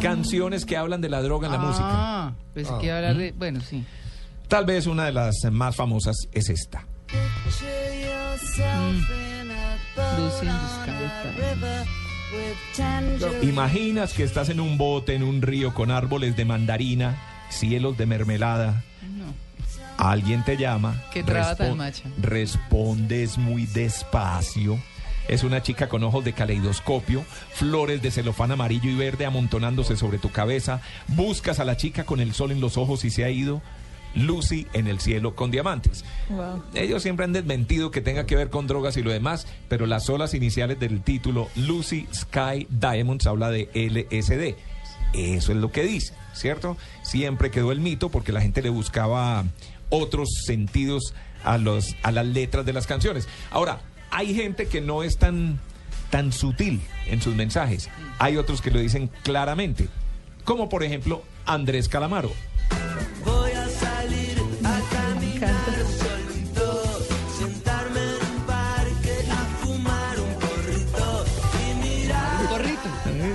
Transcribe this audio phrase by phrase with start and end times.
[0.00, 1.88] Canciones que hablan de la droga en la música.
[1.90, 3.32] Ah, pensé que iba a hablar de.
[3.32, 3.84] Bueno, sí.
[4.48, 6.84] Tal vez una de las más famosas es esta.
[13.18, 13.46] Sky.
[13.48, 17.16] Imaginas que estás en un bote en un río con árboles de mandarina,
[17.48, 18.84] cielos de mermelada.
[19.02, 19.34] No.
[19.98, 21.02] Alguien te llama.
[21.12, 22.04] Qué traba tan respo- macha.
[22.20, 24.78] Respondes muy despacio.
[25.30, 30.18] Es una chica con ojos de caleidoscopio, flores de celofán amarillo y verde amontonándose sobre
[30.18, 30.82] tu cabeza.
[31.06, 33.62] Buscas a la chica con el sol en los ojos y se ha ido.
[34.16, 36.04] Lucy en el cielo con diamantes.
[36.74, 40.06] Ellos siempre han desmentido que tenga que ver con drogas y lo demás, pero las
[40.06, 44.56] solas iniciales del título Lucy Sky Diamonds habla de LSD.
[45.14, 46.76] Eso es lo que dice, ¿cierto?
[47.02, 49.44] Siempre quedó el mito porque la gente le buscaba
[49.90, 51.14] otros sentidos
[51.44, 53.28] a, los, a las letras de las canciones.
[53.52, 55.58] Ahora, hay gente que no es tan,
[56.10, 57.88] tan sutil en sus mensajes.
[58.18, 59.88] Hay otros que lo dicen claramente,
[60.44, 62.30] como por ejemplo Andrés Calamaro.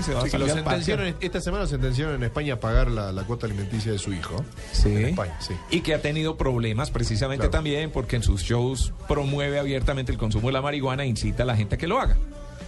[0.03, 3.23] Se va Sí, salir sentenciaron, esta semana lo sentenciaron en España a pagar la, la
[3.23, 4.43] cuota alimenticia de su hijo.
[4.71, 4.89] Sí.
[4.89, 5.53] En España, sí.
[5.71, 7.51] Y que ha tenido problemas precisamente Claro.
[7.51, 11.45] también porque en sus shows promueve abiertamente el consumo de la marihuana e incita a
[11.45, 12.17] la gente a que lo haga.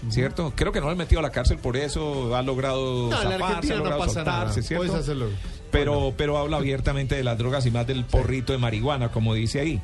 [0.09, 0.53] ¿Cierto?
[0.55, 3.44] Creo que no lo han metido a la cárcel por eso, ha logrado No, zafarse,
[3.44, 4.38] ha Argentina no logrado pasa nada.
[4.42, 4.86] soltarse, ¿cierto?
[4.86, 5.30] Puedes hacerlo.
[5.72, 9.59] Pero, pero habla abiertamente de las drogas y más del porrito de marihuana, como dice
[9.59, 9.82] ahí.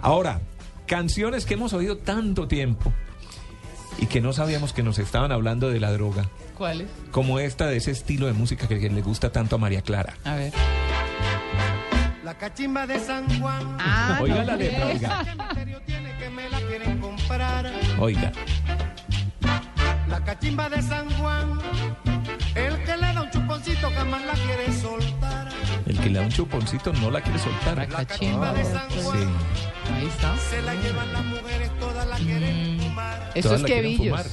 [0.00, 0.40] Ahora,
[0.86, 2.92] canciones que hemos oído tanto tiempo
[3.98, 6.26] y que no sabíamos que nos estaban hablando de la droga,
[6.56, 6.88] ¿Cuáles?
[7.10, 10.14] como esta de ese estilo de música que, que le gusta tanto a María Clara.
[10.24, 10.52] A ver.
[12.24, 13.76] La cachimba de San Juan.
[13.80, 17.70] Ah, Oiga no, la letra, oiga, ¿Qué misterio tiene que me la quieren comprar?
[17.98, 18.32] oiga.
[20.08, 21.58] La cachimba de San Juan.
[22.54, 25.48] El que le da un chuponcito jamás la quiere soltar.
[25.86, 27.76] El que le da un chuponcito no la quiere soltar.
[27.78, 28.98] La cachimba de San Sí.
[29.02, 29.28] Juan.
[29.96, 30.36] Ahí está.
[30.36, 32.71] Se la llevan las mujeres, todas la quieren Mm.
[33.34, 34.20] Eso es quevillos.
[34.20, 34.26] fumar.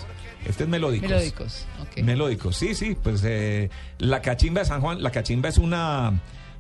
[0.46, 1.10] Este es melódicos.
[1.10, 1.66] Melódicos.
[2.02, 2.96] Melódicos, sí, sí.
[3.02, 6.20] Pues eh, la cachimba de San Juan, la cachimba es una.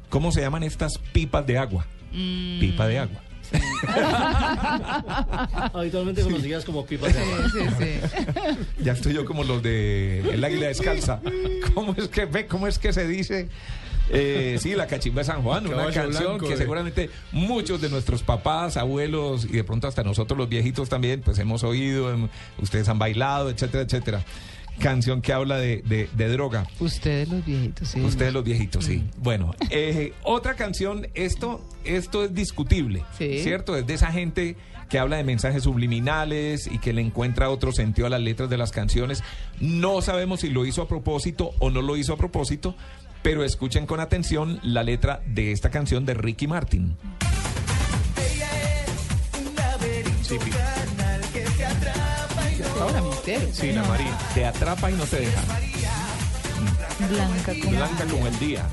[0.09, 1.85] ¿Cómo se llaman estas pipas de agua?
[2.11, 3.21] Mm, Pipa de agua.
[5.73, 7.49] Habitualmente conocidas como pipas de Sí, agua.
[7.79, 7.99] sí, sí.
[8.83, 11.19] Ya estoy yo como los de El Águila Descalza.
[11.73, 12.45] ¿Cómo es que ve?
[12.47, 13.49] ¿Cómo es que se dice?
[14.09, 17.79] Eh, sí, la cachimba de San Juan, una Caballo canción blanco que de- seguramente muchos
[17.81, 22.11] de nuestros papás, abuelos y de pronto hasta nosotros los viejitos también, pues hemos oído,
[22.11, 22.27] em,
[22.61, 24.23] ustedes han bailado, etcétera, etcétera.
[24.79, 26.65] Canción que habla de, de- de droga.
[26.79, 27.99] Ustedes los viejitos, sí.
[27.99, 29.03] Ustedes los viejitos, sí.
[29.17, 33.39] Bueno, eh, otra canción, esto, esto es discutible, Sí.
[33.43, 33.75] ¿cierto?
[33.75, 34.55] Es de esa gente
[34.87, 38.57] que habla de mensajes subliminales y que le encuentra otro sentido a las letras de
[38.57, 39.21] las canciones.
[39.59, 42.73] No sabemos si lo hizo a propósito o no lo hizo a propósito,
[43.21, 46.97] pero escuchen con atención la letra de esta canción de Ricky Martin.
[50.21, 50.37] Sí,
[52.79, 53.47] Ahora me entero.
[53.51, 54.17] sí, la María.
[54.33, 55.41] Te atrapa y no te deja.
[57.09, 57.71] Blanca como.
[57.71, 58.65] Blanca como el día.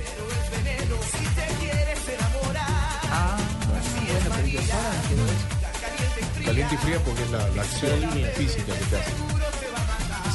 [3.10, 3.36] Ah,
[3.68, 6.44] bueno, pero yo ahora.
[6.44, 9.12] Caliente y fría porque es la, la acción física que te hace.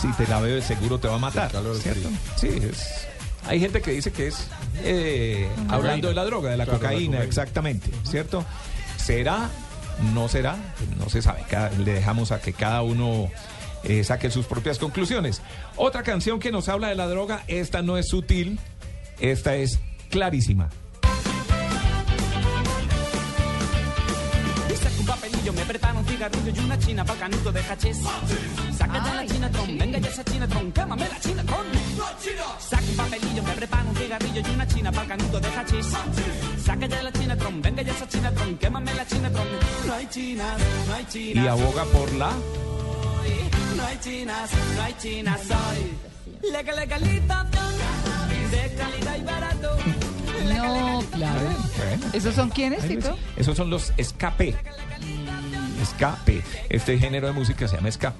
[0.01, 1.45] Si te la bebes seguro te va a matar.
[1.45, 2.09] El calor del ¿cierto?
[2.37, 2.59] frío.
[2.59, 3.07] Sí, es.
[3.47, 4.47] Hay gente que dice que es
[4.83, 8.45] eh, hablando de la droga, de la Claro, cocaína, exactamente, ¿cierto?
[8.97, 9.49] ¿Será?
[10.13, 10.57] ¿No será?
[10.97, 11.43] No se sabe.
[11.49, 13.29] Cada- le dejamos a que cada uno
[13.83, 15.41] eh, saque sus propias conclusiones.
[15.75, 18.59] Otra canción que nos habla de la droga, esta no es sutil,
[19.19, 19.79] esta es
[20.09, 20.69] clarísima.
[25.41, 27.97] Papelillo, me prepara un cigarrillo y una china para canuto de hachís.
[28.77, 29.77] Saca ya la Ay, chinatron, sí.
[29.79, 31.65] venga ya esa chinatron, quémame la chinatron.
[32.59, 35.87] Saca un papelillo, me prepara un cigarrillo y una china para canuto de hachís.
[36.63, 39.47] Saca ya la chinatron, venga ya esa chinatron, quémame la chinatron.
[39.87, 40.57] No hay chinas,
[40.87, 41.47] no hay Y chinas.
[41.47, 42.31] aboga por la...
[43.77, 46.51] No hay chinas, no hay chinas hoy.
[46.51, 47.71] Legal, legalización
[48.51, 49.77] de calidad y barato.
[50.55, 51.49] No, claro.
[52.13, 52.87] ¿Esos son quiénes.
[52.87, 53.17] Tito?
[53.37, 54.55] Esos son los escape.
[55.81, 56.43] Escape.
[56.69, 58.13] Este género de música se llama ska.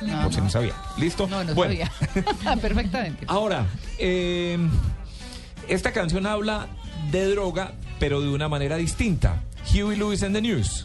[0.00, 0.44] No, por si no.
[0.44, 0.74] no sabía.
[0.98, 1.26] ¿Listo?
[1.26, 2.56] No, no bueno, sabía.
[2.60, 3.24] Perfectamente.
[3.28, 3.66] ahora,
[3.98, 4.58] eh,
[5.68, 6.68] esta canción habla
[7.10, 9.42] de droga, pero de una manera distinta.
[9.72, 10.84] Huey Lewis and the News.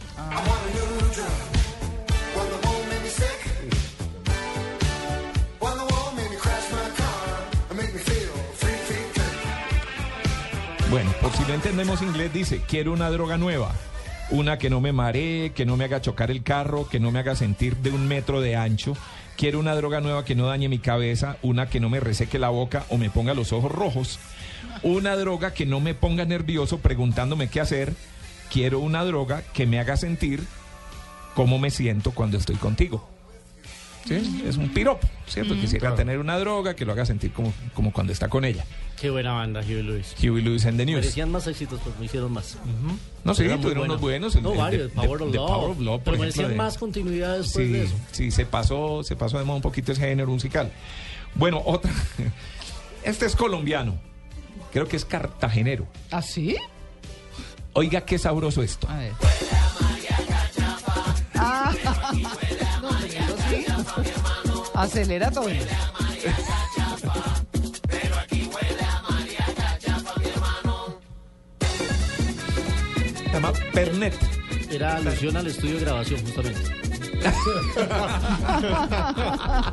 [10.90, 13.72] Bueno, por si no entendemos inglés, dice, quiero una droga nueva.
[14.30, 17.18] Una que no me maree, que no me haga chocar el carro, que no me
[17.18, 18.94] haga sentir de un metro de ancho.
[19.38, 22.50] Quiero una droga nueva que no dañe mi cabeza, una que no me reseque la
[22.50, 24.18] boca o me ponga los ojos rojos.
[24.82, 27.94] Una droga que no me ponga nervioso preguntándome qué hacer.
[28.52, 30.42] Quiero una droga que me haga sentir
[31.34, 33.17] cómo me siento cuando estoy contigo.
[34.08, 34.42] ¿Sí?
[34.46, 35.54] Es un piropo, ¿cierto?
[35.54, 38.64] Quisiera tener una droga que lo haga sentir como, como cuando está con ella.
[38.98, 40.14] Qué buena banda, Huey Lewis.
[40.20, 41.00] Huey Lewis and the News.
[41.02, 42.56] Merecían más éxitos, pero no hicieron más.
[42.64, 43.82] No muy tuvieron bueno.
[43.84, 44.34] unos buenos.
[44.34, 44.92] el- No, el de- varios.
[44.92, 45.46] Power of Love.
[45.50, 47.94] Power of Love, por pero ejemplo, merecían de- más continuidad después Sí, de eso.
[48.12, 50.72] sí, se pasó, se pasó de moda un poquito ese género musical.
[51.34, 51.92] Bueno, otra.
[53.04, 53.98] Este es colombiano.
[54.72, 55.86] Creo que es cartagenero.
[56.10, 56.56] ¿Ah, sí?
[57.74, 58.88] Oiga, qué sabroso esto.
[58.88, 59.12] A ver.
[61.40, 61.72] Ah,
[64.74, 65.48] Acelera todo.
[65.48, 65.58] Se
[73.32, 74.14] llama Pernet.
[74.70, 76.60] Era alusión al estudio de grabación, justamente.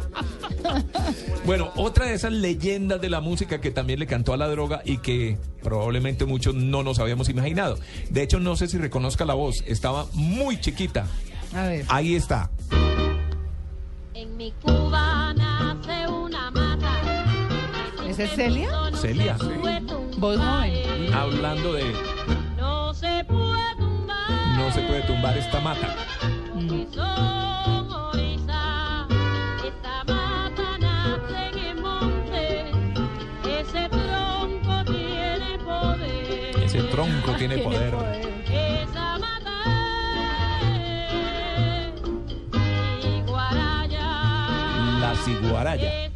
[1.46, 4.82] Bueno, otra de esas leyendas de la música que también le cantó a la droga
[4.84, 7.78] y que probablemente muchos no nos habíamos imaginado.
[8.10, 9.64] De hecho, no sé si reconozca la voz.
[9.68, 11.06] Estaba muy chiquita.
[11.54, 11.86] A ver.
[11.88, 12.50] Ahí está.
[14.26, 16.92] En mi Cuba nace una mata.
[18.08, 18.70] ¿Esa es Celia?
[18.94, 19.48] Celia, sí.
[20.18, 21.14] Voz joven.
[21.14, 21.94] Hablando de
[22.58, 24.58] No se puede tumbar.
[24.58, 25.96] no se puede tumbar esta mata.
[26.70, 29.08] que son orizas.
[29.64, 32.72] Esta mata nace en el monte.
[33.60, 36.64] Ese tronco tiene poder.
[36.64, 37.94] Ese tronco tiene poder.
[37.94, 38.35] Esa
[45.26, 46.12] ciguaraya.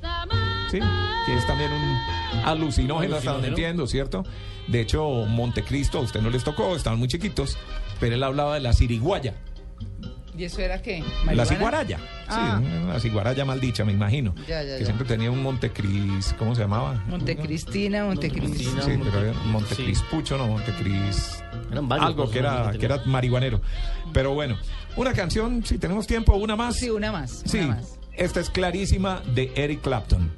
[0.70, 0.80] Sí,
[1.26, 4.24] que es también un alucinógeno, hasta donde entiendo, ¿cierto?
[4.68, 7.58] De hecho, Montecristo a usted no les tocó, estaban muy chiquitos,
[8.00, 9.34] pero él hablaba de la ciriguaya.
[10.38, 11.04] ¿Y eso era qué?
[11.34, 12.00] La ciguaraya.
[12.30, 12.62] Ah.
[12.64, 14.34] Sí, la ciguaraya maldicha, me imagino.
[14.48, 14.86] Ya, ya, que ya.
[14.86, 17.04] siempre tenía un Montecris, ¿cómo se llamaba?
[17.10, 18.68] Montecritina, Montecristi.
[18.68, 18.82] Montecristi.
[18.82, 21.44] Sí, pero no, Montecris.
[21.70, 23.60] Eran varios Algo que era, que era marihuanero.
[24.14, 24.58] Pero bueno,
[24.96, 26.78] una canción, si tenemos tiempo, una más.
[26.78, 27.44] Sí, una más.
[27.46, 27.99] Sí, Una más.
[28.20, 30.32] Esta es clarísima de Eric Clapton.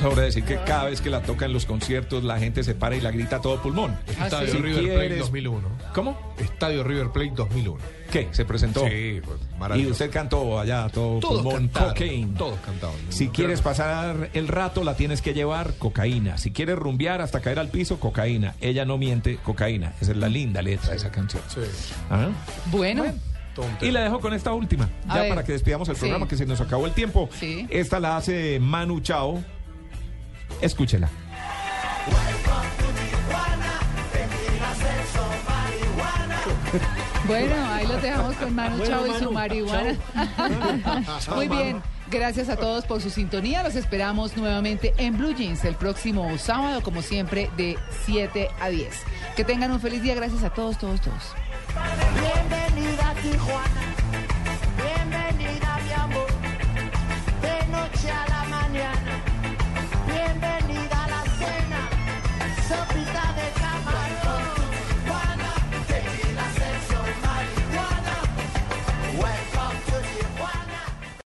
[0.02, 2.96] Sobre decir que cada vez que la toca en los conciertos la gente se para
[2.96, 3.96] y la grita a todo pulmón.
[4.18, 4.50] Ah, Estadio.
[4.52, 5.68] Si River Plate quieres- 2001.
[5.94, 6.34] ¿Cómo?
[6.38, 7.78] Estadio River Plate 2001.
[8.10, 8.28] ¿Qué?
[8.32, 8.80] ¿Se presentó?
[8.88, 9.92] Sí, pues, Y maravilloso.
[9.92, 12.34] usted cantó allá todo Todos pulmón cantaron, cocaine.
[12.36, 12.96] todos cantaban.
[13.10, 16.36] Si quieres pasar el rato, la tienes que llevar cocaína.
[16.38, 18.54] Si quieres rumbear hasta caer al piso, cocaína.
[18.60, 19.92] Ella no miente, cocaína.
[20.00, 21.42] Esa es la linda letra de esa canción.
[21.48, 21.60] Sí,
[22.10, 22.28] ¿Ah?
[22.66, 23.14] Bueno, un
[23.86, 25.28] Y la dejo con esta última, ya ver.
[25.28, 26.00] para que despidamos el Sí.
[26.00, 27.28] programa, que se nos acabó el tiempo.
[27.38, 27.66] Sí.
[27.70, 29.44] Esta la hace Manu Chao.
[30.60, 31.08] Escúchela.
[37.26, 39.96] bueno, ahí los dejamos con Manu Bueno, Chao y su marihuana.
[41.34, 41.82] Muy bien.
[42.10, 43.62] Gracias a todos por su sintonía.
[43.62, 48.88] Los esperamos nuevamente en Blue Jeans el próximo sábado, como siempre, de 7 a 10.
[49.36, 50.16] Que tengan un feliz día.
[50.16, 51.22] Gracias a todos, todos, todos.
[52.14, 53.89] Bienvenida a Tijuana,